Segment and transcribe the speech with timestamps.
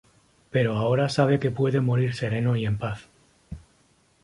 [0.53, 3.07] Pero ahora sabe que puede morir sereno y en paz.